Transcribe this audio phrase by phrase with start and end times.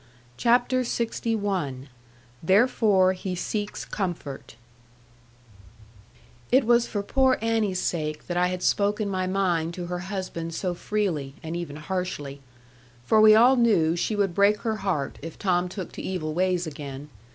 [0.35, 1.85] CHAPTER LXI
[2.41, 4.55] THEREFORE HE SEEKS COMFORT
[6.51, 10.55] It was for poor Annie's sake that I had spoken my mind to her husband
[10.55, 12.41] so freely, and even harshly.
[13.05, 16.65] For we all knew she would break her heart, if Tom took to evil ways
[16.65, 17.09] again.